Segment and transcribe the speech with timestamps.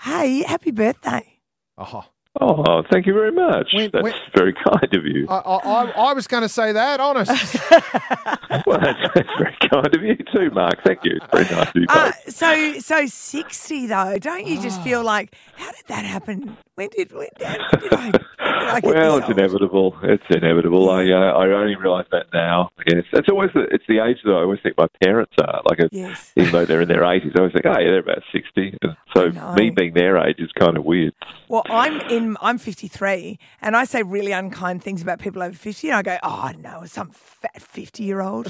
[0.00, 1.38] Hey, happy birthday.
[1.78, 2.04] Oh,
[2.40, 3.70] Oh, thank you very much.
[3.74, 5.26] When- That's when- very kind of you.
[5.28, 7.30] I, I, I- I was going to say that, honest.
[8.66, 10.78] well, that's, that's very kind of you too, Mark.
[10.84, 11.16] Thank you.
[11.20, 15.34] It's very nice to be Uh, so, so 60 though, don't you just feel like,
[15.56, 16.56] how did that happen?
[16.80, 19.38] When did, when, did when did I well, it's old?
[19.38, 19.98] inevitable.
[20.02, 20.88] It's inevitable.
[20.88, 22.70] I uh, I only realise that now.
[22.86, 25.60] Yes, it's always the, it's the age that I always think my parents are.
[25.68, 26.32] Like, a, Yes.
[26.36, 28.78] even though they're in their eighties, I always think, oh yeah, they're about sixty.
[28.80, 31.12] And so me being their age is kind of weird.
[31.48, 32.38] Well, I'm in.
[32.40, 35.88] I'm 53, and I say really unkind things about people over 50.
[35.90, 38.46] And I go, "Oh, I know, some fat 50 year old."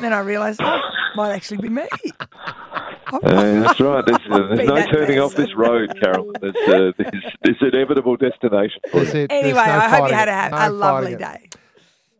[0.00, 0.80] then I realise, oh,
[1.14, 1.86] might actually be me.
[3.12, 3.20] Uh,
[3.62, 4.04] that's right.
[4.06, 6.32] There's, uh, there's no that turning off this road, Carol.
[6.40, 9.20] There's, uh, there's, there's inevitable destination for That's you.
[9.22, 9.28] it.
[9.28, 11.40] There's Anyway, no I hope you had a, No a lovely fighting it.
[11.40, 11.48] day.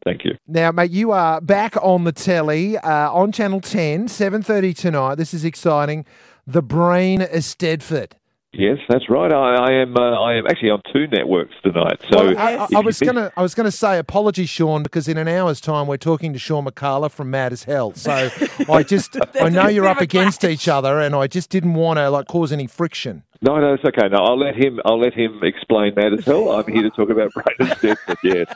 [0.05, 0.37] Thank you.
[0.47, 5.15] Now, mate, you are back on the telly uh, on Channel 10, 7.30 tonight.
[5.17, 6.07] This is exciting.
[6.47, 8.13] The Brain Eisteddfod.
[8.53, 9.31] Yes, that's right.
[9.31, 9.95] I, I am.
[9.95, 12.01] Uh, I am actually on two networks tonight.
[12.11, 15.19] So Well, I, I- I was gonna, I was gonna say, apologies, Shaun, because in
[15.19, 17.93] an hour's time we're talking to Shaun Micallef from Mad as Hell.
[17.93, 18.31] So
[18.71, 22.09] I just, I know you're up against each other, and I just didn't want to
[22.09, 23.23] like cause any friction.
[23.41, 24.09] No, no, it's okay.
[24.09, 24.81] No, I'll let him.
[24.85, 26.53] I'll let him explain that as well.
[26.53, 28.17] I'm here to talk about Brain Eisteddfod.
[28.25, 28.47] Yes,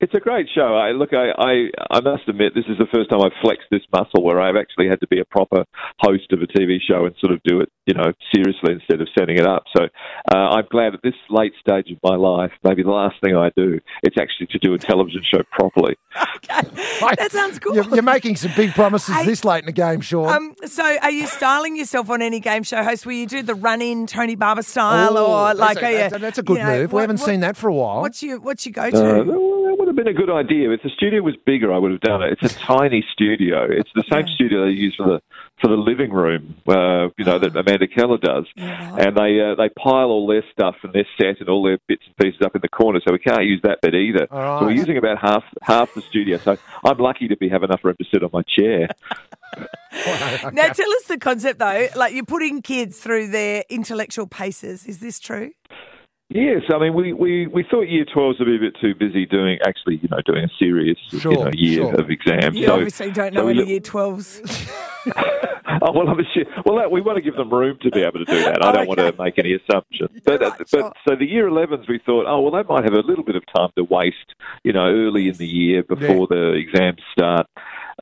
[0.00, 0.76] it's a great show.
[0.76, 1.10] I look.
[1.12, 4.40] I, I I must admit, this is the first time I've flexed this muscle where
[4.40, 5.64] I've actually had to be a proper
[5.98, 9.08] host of a TV show and sort of do it, you know, seriously instead of
[9.18, 9.64] setting it up.
[9.76, 9.84] So
[10.32, 13.50] uh, I'm glad at this late stage of my life, maybe the last thing I
[13.56, 15.96] do, it's actually to do a television show properly.
[16.36, 16.68] okay.
[17.16, 17.74] That sounds cool.
[17.74, 20.28] You're, you're making some big promises Hey, this late in the game, Shaun.
[20.28, 22.99] Um, so, are you styling yourself on any game show host?
[23.06, 25.96] Will you do the run-in Tony Barber style, Oh, or that's like a, are you-
[25.98, 26.92] that's, that's a good you know, move.
[26.92, 28.00] we what- haven't what- seen that for a while.
[28.02, 29.30] What's your what's your Uh, go-to?
[29.30, 30.70] well, that would have been a good idea.
[30.72, 32.38] If the studio was bigger, I would have done it.
[32.40, 33.66] It's a tiny studio.
[33.70, 34.34] It's the same Yeah.
[34.34, 35.20] studio they use for the
[35.60, 38.46] for the living room, uh, you know, that Amanda Keller does.
[38.56, 38.96] Yeah.
[38.96, 42.02] And they uh, they pile all their stuff and their set and all their bits
[42.06, 44.26] and pieces up in the corner, so we can't use that bit either.
[44.30, 46.38] All So we're using about half half the studio.
[46.38, 48.88] So I'm lucky to be have enough room to sit on my chair.
[50.52, 51.88] Now, tell us the concept though.
[51.96, 54.86] Like you're putting kids through their intellectual paces.
[54.86, 55.52] Is this true?
[56.28, 59.26] Yes, I mean we, we, we thought year 12s would be a bit too busy
[59.26, 61.94] doing actually you know doing a serious Sure, you know year sure.
[62.00, 62.56] of exams.
[62.56, 64.40] You so obviously don't know we any look- year twelves.
[65.82, 66.44] Oh, well, I'm sure.
[66.66, 68.62] Well, that, we want to give them room to be able to do that.
[68.62, 69.16] I don't want Okay.
[69.16, 70.10] to make any assumptions.
[70.24, 70.84] But, right, but sure.
[70.84, 70.92] Oh.
[71.08, 73.42] so the year 11s, we thought, oh, well, they might have a little bit of
[73.56, 74.34] time to waste,
[74.64, 77.46] you know, early in the year before the exams start.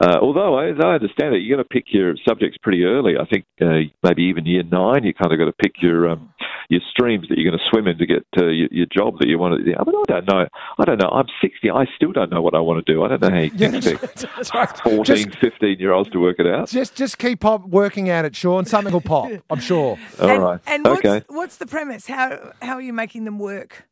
[0.00, 3.14] Uh, although, as I understand it, you got to pick your subjects pretty early.
[3.20, 6.32] I think uh, maybe even year nine, you kind of got to pick your um,
[6.68, 9.28] your streams that you're going to swim in to get uh, your, your job that
[9.28, 9.74] you want to.
[9.74, 10.46] I mean, I don't know.
[10.78, 11.08] I don't know.
[11.08, 11.70] I'm 60.
[11.70, 13.02] I still don't know what I want to do.
[13.02, 14.78] I don't know how you can expect That's right.
[14.78, 16.68] 14, Just, 15 year olds to work it out.
[16.68, 18.66] just, just keep pop working at it, Shaun.
[18.66, 19.98] Something will pop, I'm sure.
[20.20, 20.60] All and, right.
[20.66, 21.24] And what's, okay.
[21.28, 22.06] what's the premise?
[22.06, 23.88] How how are you making them work?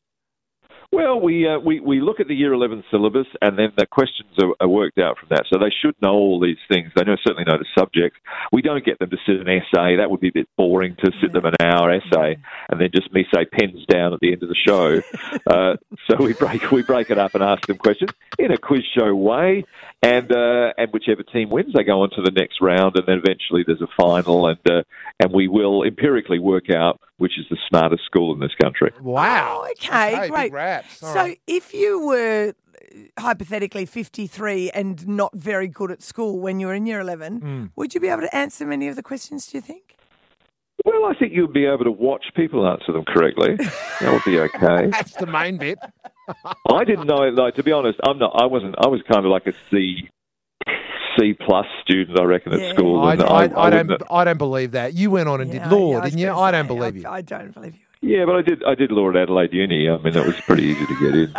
[0.92, 4.30] Well, we, uh, we we look at the year 11 syllabus, and then the questions
[4.40, 5.44] are, are worked out from that.
[5.50, 6.90] So they should know all these things.
[6.94, 8.16] They know, certainly know the subject.
[8.52, 9.96] We don't get them to sit an essay.
[9.96, 12.38] That would be a bit boring to sit them an hour essay,
[12.70, 15.02] and then just me say pens down at the end of the show.
[15.50, 15.76] uh,
[16.08, 19.14] so we break we break it up and ask them questions in a quiz show
[19.14, 19.64] way,
[20.06, 23.18] and uh, and whichever team wins, they go on to the next round, and then
[23.24, 24.82] eventually there's a final, and uh,
[25.20, 28.92] and we will empirically work out which is the smartest school in this country.
[29.00, 29.62] Wow.
[29.64, 30.52] Oh, okay, big great.
[30.52, 30.98] raps.
[30.98, 31.40] So, right.
[31.46, 32.52] if you were
[33.16, 37.40] uh, hypothetically 53 and not very good at school when you were in year 11,
[37.40, 37.64] Hmm.
[37.74, 39.96] would you be able to answer many of the questions, do you think?
[40.84, 43.56] Well, I think you'd be able to watch people answer them correctly.
[44.00, 44.88] That would be okay.
[44.90, 45.78] That's the main bit.
[46.70, 47.22] I didn't know.
[47.22, 47.34] It.
[47.34, 48.32] Like to be honest, I'm not.
[48.40, 48.74] I wasn't.
[48.78, 50.08] I was kind of like a C,
[51.18, 52.18] C plus student.
[52.18, 52.66] I reckon Yeah.
[52.66, 53.02] at school.
[53.02, 54.02] I, and I, I, wouldn't- don't.
[54.10, 54.94] I don't believe that.
[54.94, 56.26] You went on and Yeah, did law, yeah, didn't you?
[56.26, 57.06] gonna I don't say, believe you.
[57.08, 57.80] I, I don't believe you.
[58.02, 58.62] Yeah, but I did.
[58.64, 59.88] I did law at Adelaide Uni.
[59.88, 61.34] I mean, that was pretty easy to get in.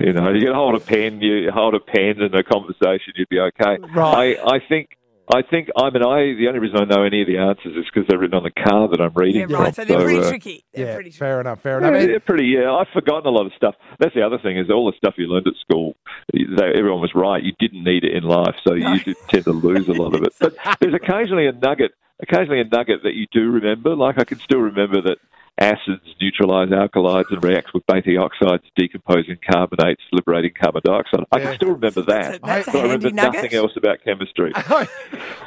[0.00, 1.20] you know, you can hold a pen.
[1.20, 3.78] You hold a pen in a conversation, you'd be okay.
[3.94, 4.36] Right.
[4.38, 4.96] I, I think.
[5.32, 6.34] I think I mean I.
[6.34, 8.50] The only reason I know any of the answers is because they're written on the
[8.50, 9.74] car that I'm reading Yeah, right.
[9.74, 9.84] from.
[9.84, 10.64] So they're pretty uh, tricky.
[10.74, 11.18] They're Yeah, pretty tricky.
[11.18, 11.60] fair enough.
[11.62, 11.92] Fair enough.
[11.92, 12.08] Yeah, enough.
[12.08, 12.46] they're pretty.
[12.46, 13.74] Yeah, I've forgotten a lot of stuff.
[13.98, 15.94] That's the other thing is all the stuff you learned at school.
[16.32, 16.42] They,
[16.76, 17.42] everyone was right.
[17.42, 20.22] You didn't need it in life, so you did tend to lose a lot of
[20.22, 20.32] it.
[20.40, 21.92] But there's occasionally a nugget,
[22.22, 23.94] occasionally a nugget that you do remember.
[23.94, 25.18] Like I can still remember that
[25.60, 31.24] acids neutralize alkalides and react with Beatty oxides, decomposing carbonates, liberating carbon dioxide.
[31.30, 32.42] I can still remember That's a, that.
[32.42, 33.42] that's a but I handy remember nugget.
[33.42, 34.52] nothing else about chemistry.
[34.56, 34.88] I,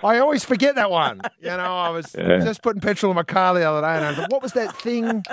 [0.04, 1.22] I always forget that one.
[1.42, 2.40] You know, I was Yeah.
[2.44, 4.76] just putting petrol in my car the other day, and I thought, "What was that
[4.78, 5.24] thing?"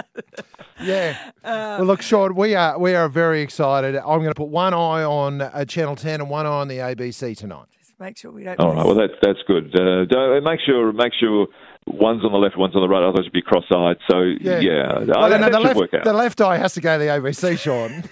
[0.82, 1.31] Yeah.
[1.44, 3.97] well, look, Shaun, we are we are very excited.
[3.97, 6.79] I'm going to put one eye on uh, Channel 10 and one eye on the
[6.79, 7.67] ABC tonight.
[8.00, 8.58] Make sure we don't.
[8.58, 8.76] All right.
[8.79, 8.85] miss.
[8.87, 9.79] Well, that's that's good.
[9.79, 11.47] Uh, don't- make sure make sure
[11.87, 13.02] one's on the left, one's on the right.
[13.02, 13.97] Otherwise, you'd be cross-eyed.
[14.11, 14.58] So Yeah.
[14.61, 16.05] yeah, Well, Oh, that, no, that the, left, work out.
[16.05, 18.05] the left eye has to go to the ABC, Shaun.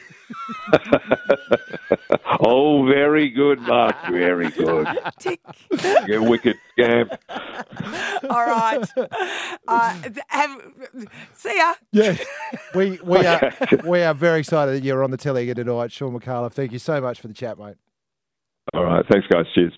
[2.40, 3.96] oh, very good, Mark.
[4.11, 4.87] Very good.
[5.19, 5.40] Tick.
[6.06, 7.12] You wicked scamp.
[8.31, 8.84] All right.
[9.67, 9.94] Uh,
[10.29, 10.61] have,
[11.34, 11.75] see ya.
[11.93, 12.17] Yeah,
[12.75, 13.52] we we are
[13.87, 16.52] we are very excited that you're on the telly again tonight, Shaun Micallef.
[16.52, 17.76] Thank you so much for the chat, mate.
[18.75, 19.05] All right.
[19.11, 19.47] Thanks, guys.
[19.55, 19.73] Cheers.